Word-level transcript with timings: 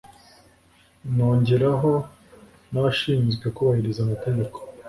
nongeraho 1.15 1.91
n’abashinzwe 2.71 3.45
kubahiriza 3.55 3.99
amategeko. 4.05 4.57